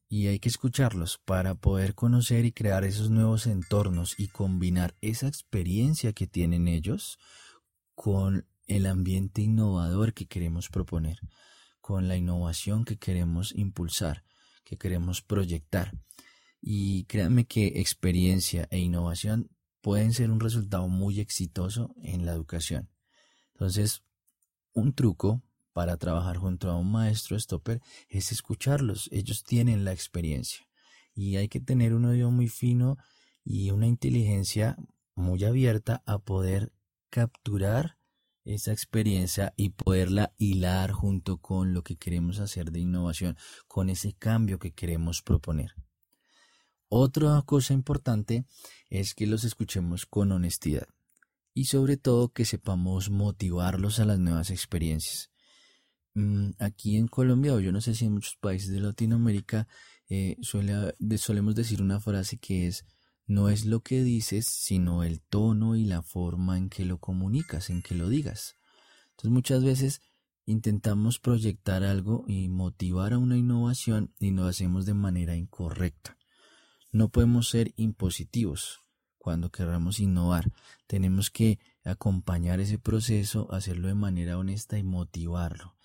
y 0.09 0.27
hay 0.27 0.39
que 0.41 0.49
escucharlos 0.49 1.19
para 1.25 1.55
poder 1.55 1.95
conocer 1.95 2.45
y 2.45 2.53
crear 2.53 2.85
esos 2.85 3.11
nuevos 3.11 3.47
entornos 3.47 4.15
y 4.19 4.29
combinar 4.29 4.95
esa 5.01 5.27
experiencia 5.27 6.13
que 6.13 6.27
tienen 6.27 6.69
ellos 6.69 7.19
con 7.95 8.47
el 8.67 8.87
ambiente 8.87 9.43
innovador 9.43 10.13
que 10.13 10.27
queremos 10.27 10.69
proponer, 10.69 11.19
con 11.81 12.09
la 12.09 12.17
innovación 12.17 12.85
que 12.85 12.99
queremos 12.99 13.55
impulsar, 13.55 14.23
que 14.65 14.77
queremos 14.77 15.23
proyectar. 15.23 15.93
Y 16.61 17.05
créanme 17.05 17.47
que 17.47 17.81
experiencia 17.81 18.69
e 18.71 18.79
innovación 18.79 19.51
pueden 19.81 20.13
ser 20.13 20.31
un 20.31 20.41
resultado 20.41 20.89
muy 20.89 21.21
exitoso 21.21 21.95
en 22.03 22.27
la 22.27 22.33
educación. 22.33 22.92
Entonces, 23.63 24.03
un 24.73 24.93
truco 24.93 25.41
para 25.73 25.97
trabajar 25.97 26.37
junto 26.37 26.69
a 26.69 26.77
un 26.77 26.91
maestro 26.91 27.39
stopper 27.39 27.81
es 28.09 28.33
escucharlos. 28.33 29.09
Ellos 29.13 29.45
tienen 29.45 29.85
la 29.85 29.93
experiencia 29.93 30.67
y 31.15 31.37
hay 31.37 31.47
que 31.47 31.61
tener 31.61 31.95
un 31.95 32.07
oído 32.07 32.33
muy 32.33 32.49
fino 32.49 32.99
y 33.45 33.71
una 33.71 33.87
inteligencia 33.87 34.77
muy 35.15 35.45
abierta 35.45 36.03
a 36.07 36.19
poder 36.19 36.73
capturar 37.09 37.99
esa 38.45 38.73
experiencia 38.73 39.55
y 39.57 39.69
poderla 39.69 40.33
hilar 40.39 40.91
junto 40.91 41.37
con 41.37 41.73
lo 41.73 41.85
que 41.85 41.95
queremos 41.95 42.41
hacer 42.41 42.73
de 42.73 42.81
innovación, 42.81 43.37
con 43.69 43.91
ese 43.91 44.13
cambio 44.13 44.59
que 44.59 44.73
queremos 44.73 45.23
proponer. 45.23 45.77
Otra 46.89 47.41
cosa 47.47 47.75
importante 47.75 48.45
es 48.91 49.15
que 49.15 49.29
los 49.29 49.45
escuchemos 49.45 50.05
con 50.05 50.33
honestidad 50.33 50.89
y 51.55 51.67
sobre 51.67 51.97
todo 51.97 52.33
que 52.33 52.45
sepamos 52.45 53.11
motivarlos 53.11 54.01
a 54.01 54.05
las 54.05 54.19
nuevas 54.19 54.51
experiencias. 54.51 55.31
Mm, 56.15 56.51
aquí 56.59 56.97
en 56.97 57.09
Colombia, 57.09 57.55
o 57.55 57.61
yo 57.61 57.73
no 57.73 57.81
sé 57.81 57.95
si 57.95 58.05
en 58.07 58.13
muchos 58.13 58.37
países 58.37 58.71
de 58.71 58.81
Latinoamérica, 58.81 59.67
eh, 60.09 60.37
solemos 60.43 61.55
decir 61.55 61.81
una 61.83 62.01
frase 62.01 62.39
que 62.39 62.67
es, 62.67 62.85
no 63.27 63.49
es 63.49 63.65
lo 63.65 63.81
que 63.81 64.03
dices, 64.03 64.47
sino 64.47 65.05
el 65.05 65.23
tono 65.23 65.77
y 65.77 65.85
la 65.85 66.03
forma 66.03 66.59
en 66.59 66.69
que 66.69 66.85
lo 66.85 66.99
comunicas, 66.99 67.71
en 67.71 67.83
que 67.83 67.95
lo 67.95 68.09
digas. 68.09 68.57
Entonces 69.11 69.31
muchas 69.31 69.65
veces 69.65 70.03
intentamos 70.45 71.19
proyectar 71.19 71.85
algo 71.85 72.25
y 72.27 72.49
motivar 72.49 73.13
a 73.13 73.19
una 73.19 73.37
innovación 73.37 74.13
y 74.19 74.33
lo 74.33 74.47
hacemos 74.47 74.87
de 74.87 74.95
manera 74.95 75.37
incorrecta. 75.37 76.19
No 76.91 77.09
podemos 77.09 77.49
ser 77.49 77.73
impositivos 77.77 78.83
cuando 79.23 79.51
queramos 79.51 80.01
innovar. 80.01 80.51
Tenemos 80.89 81.31
que 81.31 81.61
acompañar 81.85 82.59
ese 82.59 82.77
proceso, 82.77 83.47
hacerlo 83.53 83.87
de 83.87 83.95
manera 83.95 84.37
honesta 84.37 84.79
y 84.79 84.83
motivarlo 84.83 85.77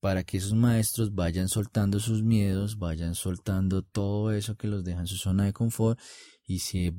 para 0.00 0.22
que 0.22 0.36
esos 0.36 0.52
maestros 0.52 1.14
vayan 1.14 1.48
soltando 1.48 1.98
sus 1.98 2.22
miedos, 2.22 2.78
vayan 2.78 3.14
soltando 3.14 3.80
todo 3.80 4.32
eso 4.32 4.54
que 4.54 4.66
los 4.66 4.84
deja 4.84 5.00
en 5.00 5.06
su 5.06 5.16
zona 5.16 5.44
de 5.44 5.54
confort 5.54 5.98
y 6.46 6.58
se 6.58 6.92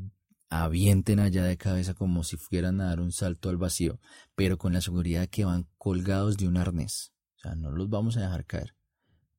avienten 0.49 1.19
allá 1.19 1.43
de 1.43 1.55
cabeza 1.55 1.93
como 1.93 2.23
si 2.23 2.35
fueran 2.35 2.81
a 2.81 2.85
dar 2.85 3.01
un 3.01 3.11
salto 3.11 3.49
al 3.49 3.57
vacío, 3.57 3.99
pero 4.33 4.57
con 4.57 4.73
la 4.73 4.81
seguridad 4.81 5.21
de 5.21 5.27
que 5.27 5.45
van 5.45 5.67
colgados 5.77 6.35
de 6.37 6.47
un 6.47 6.57
arnés. 6.57 7.11
O 7.35 7.39
sea, 7.41 7.53
no 7.53 7.69
los 7.69 7.89
vamos 7.91 8.17
a 8.17 8.21
dejar 8.21 8.45
caer. 8.45 8.75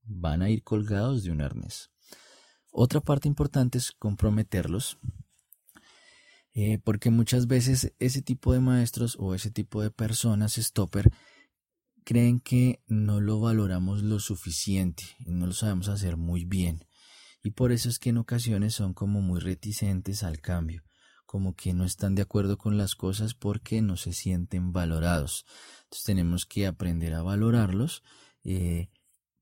Van 0.04 0.42
a 0.42 0.48
ir 0.48 0.62
colgados 0.62 1.24
de 1.24 1.32
un 1.32 1.40
arnés. 1.40 1.90
Otra 2.70 3.00
parte 3.00 3.26
importante 3.26 3.78
es 3.78 3.90
comprometerlos 3.90 4.96
eh, 6.58 6.78
porque 6.82 7.10
muchas 7.10 7.48
veces 7.48 7.92
ese 7.98 8.22
tipo 8.22 8.54
de 8.54 8.60
maestros 8.60 9.18
o 9.20 9.34
ese 9.34 9.50
tipo 9.50 9.82
de 9.82 9.90
personas 9.90 10.54
stopper 10.54 11.12
creen 12.02 12.40
que 12.40 12.80
no 12.86 13.20
lo 13.20 13.40
valoramos 13.40 14.02
lo 14.02 14.20
suficiente 14.20 15.04
y 15.18 15.32
no 15.32 15.46
lo 15.46 15.52
sabemos 15.52 15.88
hacer 15.88 16.16
muy 16.16 16.46
bien. 16.46 16.86
Y 17.42 17.50
por 17.50 17.72
eso 17.72 17.90
es 17.90 17.98
que 17.98 18.08
en 18.08 18.16
ocasiones 18.16 18.74
son 18.74 18.94
como 18.94 19.20
muy 19.20 19.38
reticentes 19.38 20.22
al 20.22 20.40
cambio, 20.40 20.82
como 21.26 21.54
que 21.54 21.74
no 21.74 21.84
están 21.84 22.14
de 22.14 22.22
acuerdo 22.22 22.56
con 22.56 22.78
las 22.78 22.94
cosas 22.94 23.34
porque 23.34 23.82
no 23.82 23.98
se 23.98 24.14
sienten 24.14 24.72
valorados. 24.72 25.44
Entonces 25.82 26.04
tenemos 26.06 26.46
que 26.46 26.66
aprender 26.66 27.12
a 27.12 27.22
valorarlos 27.22 28.02
eh, 28.44 28.88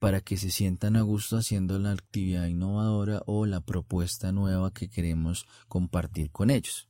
para 0.00 0.20
que 0.20 0.36
se 0.36 0.50
sientan 0.50 0.96
a 0.96 1.02
gusto 1.02 1.36
haciendo 1.36 1.78
la 1.78 1.92
actividad 1.92 2.48
innovadora 2.48 3.22
o 3.26 3.46
la 3.46 3.60
propuesta 3.60 4.32
nueva 4.32 4.72
que 4.72 4.90
queremos 4.90 5.46
compartir 5.68 6.32
con 6.32 6.50
ellos. 6.50 6.88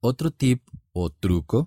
Otro 0.00 0.30
tip 0.30 0.62
o 0.92 1.10
truco 1.10 1.66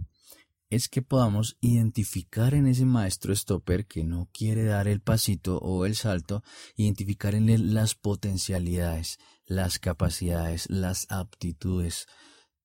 es 0.70 0.88
que 0.88 1.02
podamos 1.02 1.58
identificar 1.60 2.54
en 2.54 2.66
ese 2.66 2.86
maestro 2.86 3.36
stopper 3.36 3.88
que 3.88 4.06
no 4.06 4.30
quiere 4.32 4.64
dar 4.64 4.88
el 4.88 5.02
pasito 5.02 5.58
o 5.58 5.86
el 5.86 5.96
salto, 5.96 6.42
identificar 6.78 7.36
en 7.36 7.50
él 7.50 7.74
las 7.74 7.94
potencialidades, 7.94 9.20
las 9.46 9.80
capacidades, 9.80 10.70
las 10.70 11.08
aptitudes, 11.10 12.06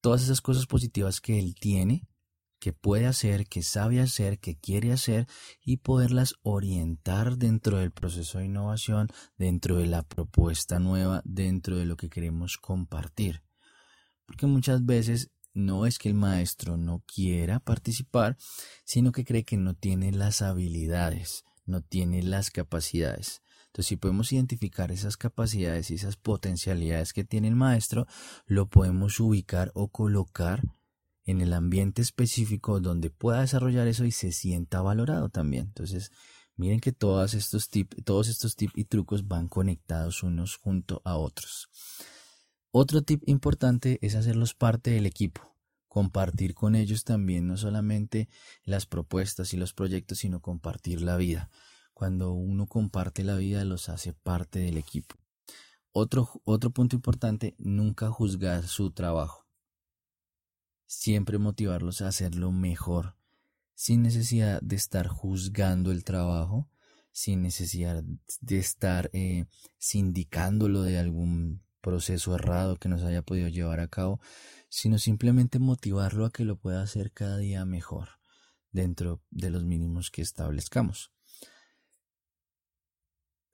todas 0.00 0.23
esas 0.23 0.40
cosas 0.40 0.66
positivas 0.66 1.20
que 1.20 1.40
él 1.40 1.56
tiene, 1.58 2.06
que 2.61 2.73
puede 2.73 3.06
hacer, 3.06 3.49
que 3.49 3.64
sabe 3.64 4.00
hacer, 4.00 4.38
que 4.38 4.56
quiere 4.56 4.92
hacer 4.92 5.26
y 5.64 5.78
poderlas 5.78 6.35
orientar 6.42 7.38
dentro 7.38 7.78
del 7.78 7.90
proceso 7.90 8.38
de 8.38 8.44
innovación, 8.44 9.08
dentro 9.37 9.78
de 9.78 9.87
la 9.87 10.04
propuesta 10.04 10.78
nueva, 10.78 11.23
dentro 11.25 11.76
de 11.76 11.87
lo 11.87 11.96
que 11.96 12.08
queremos 12.08 12.56
compartir. 12.56 13.42
Porque 14.26 14.46
muchas 14.46 14.85
veces 14.85 15.30
no 15.56 15.86
es 15.86 15.98
que 15.98 16.08
el 16.08 16.14
maestro 16.14 16.76
no 16.76 17.02
quiera 17.06 17.60
participar, 17.60 18.36
sino 18.84 19.10
que 19.10 19.25
cree 19.25 19.44
que 19.44 19.56
no 19.56 19.75
tiene 19.75 20.12
las 20.12 20.42
habilidades, 20.42 21.44
no 21.64 21.80
tiene 21.80 22.22
las 22.22 22.50
capacidades. 22.50 23.42
Entonces, 23.68 23.88
si 23.88 23.96
podemos 23.96 24.32
identificar 24.32 24.92
esas 24.92 25.16
capacidades 25.16 25.90
y 25.90 25.94
esas 25.94 26.16
potencialidades 26.16 27.12
que 27.12 27.25
tiene 27.25 27.48
el 27.48 27.56
maestro, 27.56 28.06
lo 28.46 28.68
podemos 28.68 29.18
ubicar 29.18 29.72
o 29.75 29.88
colocar 29.88 30.62
en 31.25 31.40
el 31.40 31.52
ambiente 31.54 32.02
específico 32.02 32.78
donde 32.80 33.10
pueda 33.10 33.40
desarrollar 33.40 33.88
eso 33.88 34.04
y 34.04 34.12
se 34.12 34.32
sienta 34.32 34.82
valorado 34.82 35.30
también. 35.30 35.64
Entonces, 35.68 36.12
miren 36.56 36.80
que 36.80 36.92
todos 36.92 37.34
estos 37.34 37.68
tips, 37.68 37.96
y 38.75 38.84
trucos 38.84 39.26
van 39.26 39.48
conectados 39.48 40.22
unos 40.22 40.56
junto 40.56 41.00
a 41.04 41.16
otros. 41.16 41.68
Otro 42.70 43.02
tip 43.02 43.23
importante 43.26 43.99
es 44.02 44.14
hacerlos 44.14 44.54
parte 44.54 44.90
del 44.90 45.06
equipo, 45.06 45.54
compartir 45.88 46.54
con 46.54 46.75
ellos 46.75 47.04
también 47.04 47.46
no 47.46 47.56
solamente 47.56 48.28
las 48.64 48.87
propuestas 48.87 49.54
y 49.54 49.56
los 49.56 49.73
proyectos, 49.73 50.18
sino 50.18 50.40
compartir 50.40 51.00
la 51.00 51.16
vida. 51.16 51.50
Cuando 51.94 52.32
uno 52.32 52.66
comparte 52.66 53.25
la 53.25 53.37
vida, 53.37 53.64
los 53.64 53.88
hace 53.88 54.12
parte 54.12 54.58
del 54.58 54.76
equipo. 54.76 55.16
Otro, 55.92 56.42
otro 56.44 56.70
punto 56.70 56.96
importante, 56.96 57.54
nunca 57.58 58.11
juzgar 58.11 58.66
su 58.66 58.90
trabajo. 58.90 59.46
Siempre 60.85 61.38
motivarlos 61.38 62.02
a 62.02 62.08
hacerlo 62.08 62.52
mejor, 62.52 63.16
sin 63.75 64.02
necesidad 64.02 64.61
de 64.61 64.76
estar 64.76 65.08
juzgando 65.08 65.92
el 65.92 66.04
trabajo, 66.04 66.68
sin 67.12 67.40
necesidad 67.40 68.04
de 68.42 68.58
estar 68.58 69.08
eh, 69.14 69.46
sindicándolo 69.78 70.82
de 70.82 70.99
algún 70.99 71.62
proceso 71.86 72.34
errado 72.34 72.78
que 72.78 72.88
nos 72.88 73.04
haya 73.04 73.22
podido 73.22 73.46
llevar 73.46 73.78
a 73.78 73.86
cabo, 73.86 74.18
sino 74.68 74.98
simplemente 74.98 75.60
motivarlo 75.60 76.24
a 76.24 76.32
que 76.32 76.44
lo 76.44 76.56
pueda 76.56 76.82
hacer 76.82 77.12
cada 77.12 77.38
día 77.38 77.64
mejor 77.64 78.08
dentro 78.72 79.22
de 79.30 79.50
los 79.50 79.62
mínimos 79.64 80.10
que 80.10 80.20
establezcamos. 80.20 81.12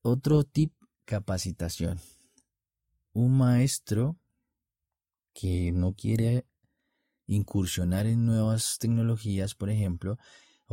Otro 0.00 0.44
tip, 0.44 0.72
capacitación. 1.04 2.00
Un 3.12 3.36
maestro 3.36 4.16
que 5.34 5.70
no 5.70 5.92
quiere 5.92 6.46
incursionar 7.26 8.06
en 8.06 8.24
nuevas 8.24 8.78
tecnologías, 8.78 9.54
por 9.54 9.68
ejemplo, 9.68 10.16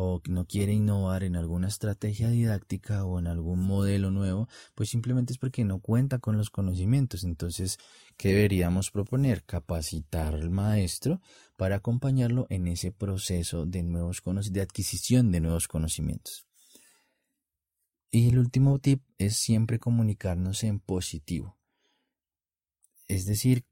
o 0.02 0.22
no 0.30 0.46
quiere 0.46 0.72
innovar 0.72 1.24
en 1.24 1.36
alguna 1.36 1.68
estrategia 1.68 2.30
didáctica 2.30 3.04
o 3.04 3.20
en 3.20 3.28
algún 3.28 3.60
modelo 3.60 4.12
nuevo, 4.12 4.48
pues 4.74 4.90
simplemente 4.90 5.34
es 5.34 5.38
porque 5.38 5.66
no 5.66 5.80
cuenta 5.80 6.20
con 6.20 6.38
los 6.38 6.50
conocimientos. 6.50 7.26
Entonces, 7.26 7.78
¿qué 8.16 8.30
deberíamos 8.30 8.92
proponer? 8.92 9.44
Capacitar 9.44 10.36
al 10.36 10.52
maestro 10.52 11.20
para 11.58 11.76
acompañarlo 11.76 12.48
en 12.50 12.68
ese 12.68 12.94
proceso 12.94 13.66
de 13.66 13.84
nuevos 13.84 14.24
de 14.52 14.62
adquisición 14.62 15.34
de 15.34 15.42
nuevos 15.42 15.68
conocimientos. 15.68 16.48
Y 18.10 18.30
el 18.30 18.40
último 18.40 18.80
tip 18.80 19.04
es 19.18 19.36
siempre 19.36 19.80
comunicarnos 19.80 20.64
en 20.64 20.80
positivo. 20.80 21.58
Es 23.10 23.26
decir, 23.26 23.66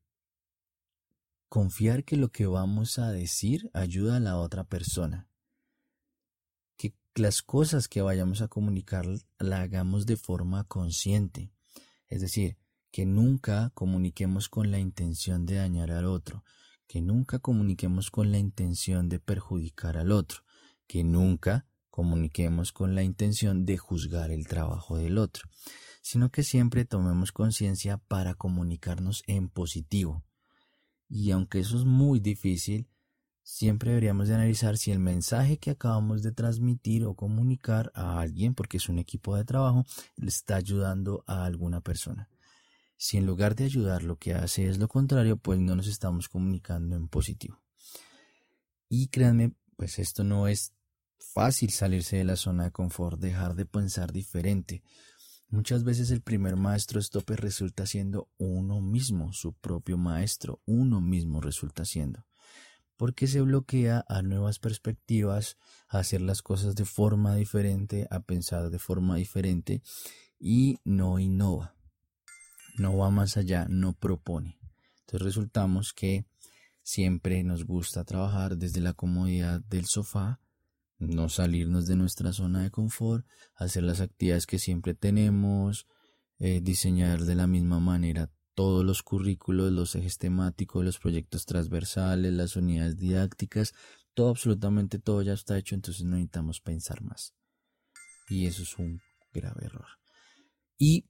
confiar 1.47 2.03
que 2.03 2.17
lo 2.17 2.29
que 2.33 2.47
vamos 2.47 2.99
a 2.99 3.13
decir 3.13 3.69
ayuda 3.73 4.17
a 4.17 4.19
la 4.19 4.37
otra 4.37 4.65
persona 4.65 5.29
las 7.19 7.41
cosas 7.41 7.87
que 7.87 8.01
vayamos 8.01 8.41
a 8.41 8.47
comunicar 8.47 9.05
la 9.39 9.61
hagamos 9.61 10.05
de 10.05 10.17
forma 10.17 10.63
consciente. 10.65 11.51
Es 12.07 12.21
decir, 12.21 12.57
que 12.91 13.05
nunca 13.05 13.71
comuniquemos 13.73 14.49
con 14.49 14.71
la 14.71 14.79
intención 14.79 15.45
de 15.45 15.55
dañar 15.55 15.91
al 15.91 16.05
otro, 16.05 16.43
que 16.87 17.01
nunca 17.01 17.39
comuniquemos 17.39 18.11
con 18.11 18.31
la 18.31 18.37
intención 18.37 19.09
de 19.09 19.19
perjudicar 19.19 19.97
al 19.97 20.11
otro, 20.11 20.43
que 20.87 21.03
nunca 21.03 21.67
comuniquemos 21.89 22.71
con 22.71 22.95
la 22.95 23.03
intención 23.03 23.65
de 23.65 23.77
juzgar 23.77 24.31
el 24.31 24.47
trabajo 24.47 24.97
del 24.97 25.17
otro, 25.17 25.49
sino 26.01 26.31
que 26.31 26.43
siempre 26.43 26.85
tomemos 26.85 27.31
conciencia 27.31 27.97
para 27.97 28.35
comunicarnos 28.35 29.23
en 29.27 29.49
positivo. 29.49 30.23
Y 31.09 31.31
aunque 31.31 31.59
eso 31.59 31.77
es 31.77 31.85
muy 31.85 32.19
difícil, 32.19 32.87
siempre 33.47 33.91
deberíamos 33.91 34.27
de 34.27 34.35
analizar 34.35 34.77
si 34.77 34.91
el 34.91 34.99
mensaje 34.99 35.57
que 35.57 35.71
acabamos 35.71 36.21
de 36.21 36.33
transmitir 36.33 37.05
o 37.05 37.15
comunicar 37.15 37.93
a 37.95 38.19
alguien, 38.19 38.53
porque 38.53 38.75
es 38.75 38.89
un 38.89 38.99
equipo 38.99 39.37
de 39.37 39.45
trabajo, 39.45 39.85
le 40.17 40.27
está 40.27 40.57
ayudando 40.57 41.23
a 41.27 41.45
alguna 41.45 41.79
persona. 41.79 42.29
Si 42.97 43.15
en 43.15 43.25
lugar 43.25 43.55
de 43.55 43.63
ayudar 43.63 44.03
lo 44.03 44.17
que 44.17 44.33
hace 44.33 44.67
es 44.67 44.79
lo 44.79 44.89
contrario, 44.89 45.37
pues 45.37 45.59
no 45.59 45.77
nos 45.77 45.87
estamos 45.87 46.27
comunicando 46.27 46.97
en 46.97 47.07
positivo. 47.07 47.63
Y 48.89 49.07
créanme, 49.07 49.53
pues 49.77 49.97
esto 49.97 50.25
no 50.25 50.49
es 50.49 50.73
fácil 51.17 51.71
salirse 51.71 52.17
de 52.17 52.25
la 52.25 52.35
zona 52.35 52.65
de 52.65 52.71
confort, 52.71 53.17
dejar 53.17 53.55
de 53.55 53.65
pensar 53.65 54.11
diferente. 54.11 54.83
Muchas 55.47 55.85
veces 55.85 56.11
el 56.11 56.21
primer 56.21 56.57
maestro 56.57 57.01
stopper 57.01 57.39
resulta 57.39 57.85
siendo 57.85 58.29
uno 58.37 58.81
mismo, 58.81 59.31
su 59.31 59.53
propio 59.53 59.97
maestro, 59.97 60.61
uno 60.65 60.99
mismo 60.99 61.39
resulta 61.39 61.85
siendo 61.85 62.26
porque 62.97 63.27
se 63.27 63.41
bloquea 63.41 64.03
a 64.09 64.21
nuevas 64.21 64.59
perspectivas, 64.59 65.57
a 65.87 65.99
hacer 65.99 66.21
las 66.21 66.41
cosas 66.41 66.75
de 66.75 66.85
forma 66.85 67.35
diferente, 67.35 68.07
a 68.09 68.19
pensar 68.21 68.69
de 68.69 68.79
forma 68.79 69.15
diferente 69.15 69.81
y 70.39 70.79
no 70.83 71.19
innova, 71.19 71.75
no 72.77 72.97
va 72.97 73.09
más 73.11 73.37
allá, 73.37 73.67
no 73.69 73.93
propone. 73.93 74.57
Entonces 75.01 75.21
resultamos 75.21 75.93
que 75.93 76.25
siempre 76.81 77.43
nos 77.43 77.65
gusta 77.65 78.03
trabajar 78.03 78.57
desde 78.57 78.81
la 78.81 78.93
comodidad 78.93 79.61
del 79.61 79.85
sofá, 79.85 80.41
no 80.99 81.29
salirnos 81.29 81.85
de 81.85 81.95
nuestra 81.95 82.33
zona 82.33 82.63
de 82.63 82.71
confort, 82.71 83.25
hacer 83.55 83.83
las 83.83 84.01
actividades 84.01 84.47
que 84.47 84.57
siempre 84.57 84.95
tenemos, 84.95 85.85
eh, 86.39 86.61
diseñar 86.61 87.25
de 87.25 87.35
la 87.35 87.47
misma 87.47 87.79
manera 87.79 88.31
todos 88.57 88.83
los 88.83 89.03
currículos, 89.03 89.71
los 89.71 89.93
ejes 89.93 90.17
temáticos, 90.17 90.83
los 90.83 90.97
proyectos 90.97 91.45
transversales, 91.45 92.33
las 92.33 92.55
unidades 92.55 92.97
didácticas, 92.97 93.75
todo, 94.15 94.29
absolutamente 94.29 94.97
todo 94.97 95.21
ya 95.21 95.33
está 95.33 95.59
hecho, 95.59 95.75
entonces 95.75 96.03
no 96.05 96.15
necesitamos 96.15 96.59
pensar 96.59 97.03
más. 97.03 97.35
Y 98.27 98.47
eso 98.47 98.63
es 98.63 98.79
un 98.79 98.99
grave 99.31 99.67
error. 99.67 99.85
Y 100.75 101.05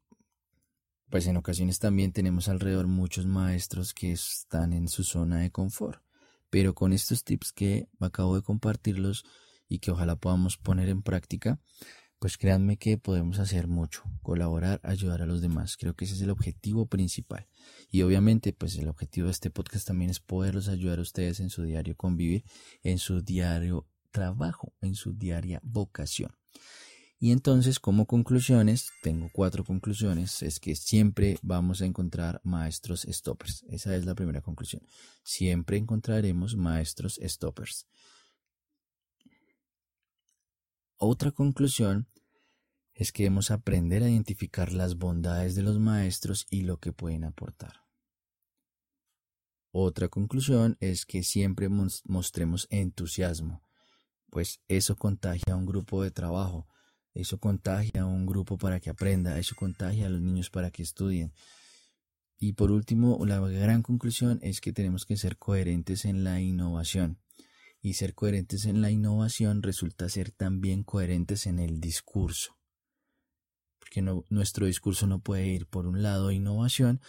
pues 1.10 1.26
en 1.28 1.38
ocasiones 1.38 1.80
también 1.80 2.12
tenemos 2.12 2.50
alrededor 2.50 2.88
muchos 2.88 3.26
maestros 3.26 3.94
que 3.94 4.12
están 4.12 4.74
en 4.74 4.90
su 4.90 5.06
zona 5.06 5.40
de 5.40 5.50
confort. 5.50 6.04
Pero 6.50 6.76
con 6.76 6.92
estos 6.92 7.24
tips 7.24 7.54
que 7.54 7.88
acabo 8.02 8.36
de 8.36 8.42
compartirlos 8.42 9.24
y 9.70 9.80
que 9.80 9.92
ojalá 9.92 10.18
podamos 10.18 10.58
poner 10.58 10.90
en 10.90 11.02
práctica, 11.02 11.62
pues 12.20 12.38
créanme 12.38 12.78
que 12.78 12.98
podemos 12.98 13.40
hacer 13.40 13.68
mucho, 13.68 14.04
colaborar, 14.24 14.80
ayudar 14.84 15.22
a 15.22 15.26
los 15.26 15.42
demás. 15.42 15.78
Creo 15.78 15.96
que 15.96 16.06
ese 16.06 16.16
es 16.16 16.22
el 16.22 16.30
objetivo 16.30 16.88
principal. 16.88 17.48
Y 17.92 18.02
obviamente, 18.02 18.54
pues 18.54 18.76
el 18.78 18.88
objetivo 18.88 19.28
de 19.28 19.32
este 19.32 19.50
podcast 19.50 19.88
también 19.88 20.10
es 20.10 20.20
poderlos 20.20 20.68
ayudar 20.68 21.00
a 21.00 21.04
ustedes 21.04 21.40
en 21.40 21.50
su 21.50 21.64
diario 21.64 21.96
convivir, 21.96 22.44
en 22.84 22.98
su 22.98 23.22
diario 23.22 23.88
trabajo, 24.12 24.74
en 24.82 24.96
su 24.96 25.14
diaria 25.14 25.60
vocación. 25.64 26.32
Y 27.20 27.32
entonces, 27.32 27.80
como 27.80 28.06
conclusiones, 28.06 28.92
tengo 29.02 29.30
cuatro 29.34 29.64
conclusiones, 29.64 30.44
es 30.44 30.60
que 30.60 30.76
siempre 30.76 31.38
vamos 31.42 31.82
a 31.82 31.86
encontrar 31.86 32.42
maestros 32.44 33.08
stoppers. 33.10 33.66
Esa 33.70 33.96
es 33.96 34.06
la 34.06 34.14
primera 34.14 34.42
conclusión. 34.42 34.84
Siempre 35.24 35.78
encontraremos 35.78 36.56
maestros 36.56 37.20
stoppers. 37.24 37.88
Otra 41.00 41.30
conclusión 41.32 42.08
es 42.96 43.12
que 43.12 43.24
debemos 43.24 43.52
aprender 43.52 44.02
a 44.02 44.10
identificar 44.10 44.74
las 44.74 44.98
bondades 44.98 45.54
de 45.54 45.62
los 45.62 45.78
maestros 45.78 46.48
y 46.50 46.62
lo 46.62 46.80
que 46.80 46.92
pueden 46.92 47.24
aportar. 47.24 47.84
Otra 49.70 50.08
conclusión 50.08 50.76
es 50.80 51.06
que 51.06 51.22
siempre 51.22 51.70
mostremos 51.70 52.66
entusiasmo, 52.72 53.62
pues 54.32 54.60
eso 54.68 54.96
contagia 54.96 55.54
a 55.54 55.56
un 55.56 55.68
grupo 55.68 56.02
de 56.02 56.10
trabajo, 56.10 56.68
eso 57.14 57.38
contagia 57.38 58.02
a 58.02 58.06
un 58.08 58.26
grupo 58.26 58.58
para 58.58 58.80
que 58.80 58.90
aprenda, 58.90 59.38
eso 59.38 59.56
contagia 59.56 60.08
a 60.08 60.10
los 60.10 60.22
niños 60.22 60.50
para 60.50 60.72
que 60.72 60.82
estudien. 60.82 61.32
Y 62.40 62.54
por 62.54 62.72
último, 62.72 63.24
la 63.24 63.40
gran 63.40 63.84
conclusión 63.84 64.40
es 64.42 64.62
que 64.62 64.74
tenemos 64.74 65.06
que 65.06 65.18
ser 65.18 65.38
coherentes 65.38 66.06
en 66.06 66.24
la 66.24 66.42
innovación 66.42 67.20
y 67.82 67.94
ser 67.94 68.14
coherentes 68.14 68.66
en 68.66 68.82
la 68.82 68.92
innovación 68.92 69.62
resulta 69.64 70.10
ser 70.10 70.32
también 70.32 70.84
coherentes 70.84 71.46
en 71.48 71.60
el 71.60 71.80
discurso. 71.80 72.58
Porque 73.80 74.02
nuestro 74.30 74.66
discurso 74.66 75.08
no 75.08 75.20
puede 75.20 75.48
ir 75.48 75.68
por 75.68 75.88
un 75.88 76.02
lado 76.02 76.32
innovación 76.32 77.02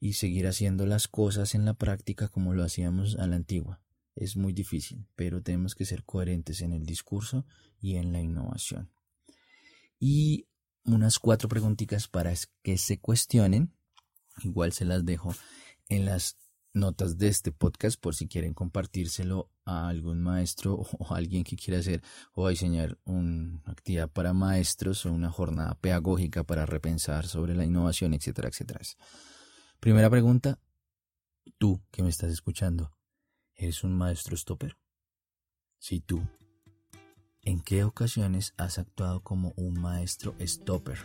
y 0.00 0.14
seguir 0.14 0.46
haciendo 0.46 0.86
las 0.86 1.08
cosas 1.08 1.54
en 1.54 1.64
la 1.64 1.74
práctica 1.74 2.28
como 2.28 2.52
lo 2.54 2.62
hacíamos 2.62 3.16
a 3.16 3.26
la 3.26 3.36
antigua. 3.36 3.80
Es 4.14 4.36
muy 4.36 4.52
difícil, 4.52 5.06
pero 5.14 5.42
tenemos 5.42 5.74
que 5.74 5.84
ser 5.84 6.04
coherentes 6.04 6.60
en 6.60 6.72
el 6.72 6.84
discurso 6.84 7.46
y 7.80 7.96
en 7.96 8.12
la 8.12 8.20
innovación. 8.20 8.90
Y 9.98 10.46
unas 10.84 11.18
cuatro 11.18 11.48
preguntitas 11.48 12.08
para 12.08 12.32
que 12.62 12.78
se 12.78 12.98
cuestionen. 12.98 13.72
Igual 14.42 14.72
se 14.72 14.84
las 14.84 15.04
dejo 15.04 15.34
en 15.88 16.04
las 16.04 16.36
notas 16.76 17.16
de 17.16 17.28
este 17.28 17.52
podcast 17.52 17.98
por 17.98 18.14
si 18.14 18.28
quieren 18.28 18.52
compartírselo 18.54 19.50
a 19.64 19.88
algún 19.88 20.22
maestro 20.22 20.74
o 20.98 21.12
a 21.12 21.16
alguien 21.16 21.42
que 21.42 21.56
quiera 21.56 21.80
hacer 21.80 22.02
o 22.34 22.48
diseñar 22.48 22.98
una 23.04 23.62
actividad 23.64 24.08
para 24.10 24.32
maestros 24.32 25.06
o 25.06 25.12
una 25.12 25.30
jornada 25.30 25.74
pedagógica 25.74 26.44
para 26.44 26.66
repensar 26.66 27.26
sobre 27.26 27.54
la 27.54 27.64
innovación, 27.64 28.14
etcétera, 28.14 28.48
etcétera. 28.48 28.80
Primera 29.80 30.10
pregunta, 30.10 30.60
tú 31.58 31.80
que 31.90 32.02
me 32.02 32.10
estás 32.10 32.30
escuchando, 32.30 32.92
¿eres 33.54 33.82
un 33.82 33.94
maestro 33.96 34.36
stopper? 34.36 34.76
Si 35.78 36.00
tú, 36.00 36.22
¿en 37.42 37.60
qué 37.60 37.84
ocasiones 37.84 38.52
has 38.58 38.78
actuado 38.78 39.22
como 39.22 39.54
un 39.56 39.80
maestro 39.80 40.34
stopper? 40.40 40.98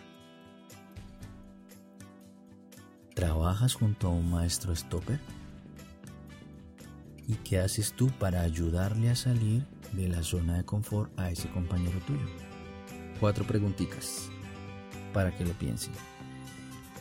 ¿Trabajas 3.15 3.73
junto 3.73 4.07
a 4.07 4.11
un 4.11 4.29
maestro 4.29 4.75
stopper? 4.75 5.19
¿Y 7.31 7.35
qué 7.35 7.59
haces 7.59 7.93
tú 7.93 8.09
para 8.19 8.41
ayudarle 8.41 9.09
a 9.09 9.15
salir 9.15 9.65
de 9.93 10.09
la 10.09 10.21
zona 10.21 10.57
de 10.57 10.65
confort 10.65 11.17
a 11.17 11.31
ese 11.31 11.47
compañero 11.47 11.97
tuyo? 12.05 12.27
Cuatro 13.21 13.47
preguntitas 13.47 14.29
para 15.13 15.33
que 15.37 15.45
lo 15.45 15.53
piensen. 15.53 15.93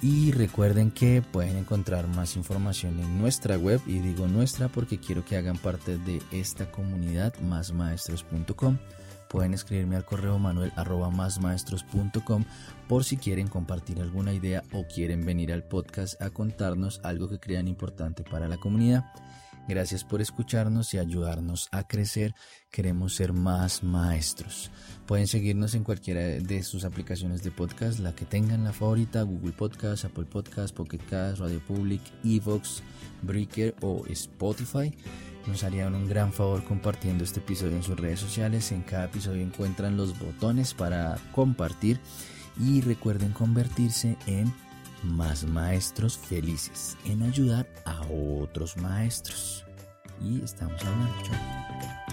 Y 0.00 0.30
recuerden 0.30 0.92
que 0.92 1.20
pueden 1.20 1.56
encontrar 1.56 2.06
más 2.06 2.36
información 2.36 3.00
en 3.00 3.18
nuestra 3.18 3.58
web, 3.58 3.80
y 3.88 3.98
digo 3.98 4.28
nuestra 4.28 4.68
porque 4.68 5.00
quiero 5.00 5.24
que 5.24 5.36
hagan 5.36 5.58
parte 5.58 5.98
de 5.98 6.22
esta 6.30 6.70
comunidad, 6.70 7.34
másmaestros.com. 7.40 8.78
Pueden 9.28 9.52
escribirme 9.52 9.96
al 9.96 10.04
correo 10.04 10.38
manuel 10.38 10.72
arroba 10.76 11.10
másmaestros.com 11.10 12.44
por 12.88 13.02
si 13.02 13.16
quieren 13.16 13.48
compartir 13.48 14.00
alguna 14.00 14.32
idea 14.32 14.62
o 14.72 14.86
quieren 14.86 15.26
venir 15.26 15.52
al 15.52 15.64
podcast 15.64 16.22
a 16.22 16.30
contarnos 16.30 17.00
algo 17.02 17.28
que 17.28 17.40
crean 17.40 17.66
importante 17.66 18.22
para 18.22 18.46
la 18.46 18.58
comunidad. 18.58 19.04
Gracias 19.70 20.02
por 20.02 20.20
escucharnos 20.20 20.92
y 20.94 20.98
ayudarnos 20.98 21.68
a 21.70 21.86
crecer. 21.86 22.34
Queremos 22.72 23.14
ser 23.14 23.32
más 23.32 23.84
maestros. 23.84 24.68
Pueden 25.06 25.28
seguirnos 25.28 25.76
en 25.76 25.84
cualquiera 25.84 26.22
de 26.22 26.64
sus 26.64 26.84
aplicaciones 26.84 27.44
de 27.44 27.52
podcast, 27.52 28.00
la 28.00 28.12
que 28.12 28.24
tengan 28.24 28.64
la 28.64 28.72
favorita, 28.72 29.22
Google 29.22 29.52
Podcast, 29.52 30.06
Apple 30.06 30.24
Podcast, 30.24 30.74
Pocket 30.74 30.98
Cast, 31.08 31.38
Radio 31.38 31.60
Public, 31.60 32.00
Evox, 32.24 32.82
Breaker 33.22 33.76
o 33.80 34.04
Spotify. 34.08 34.92
Nos 35.46 35.62
harían 35.62 35.94
un 35.94 36.08
gran 36.08 36.32
favor 36.32 36.64
compartiendo 36.64 37.22
este 37.22 37.38
episodio 37.38 37.76
en 37.76 37.84
sus 37.84 37.96
redes 37.96 38.18
sociales. 38.18 38.72
En 38.72 38.82
cada 38.82 39.04
episodio 39.04 39.40
encuentran 39.40 39.96
los 39.96 40.18
botones 40.18 40.74
para 40.74 41.16
compartir 41.30 42.00
y 42.58 42.80
recuerden 42.80 43.30
convertirse 43.30 44.16
en 44.26 44.52
más 45.02 45.44
maestros 45.44 46.18
felices 46.18 46.96
en 47.04 47.22
ayudar 47.22 47.66
a 47.84 48.00
otros 48.10 48.76
maestros. 48.76 49.64
Y 50.20 50.42
estamos 50.42 50.80
hablando. 50.84 52.09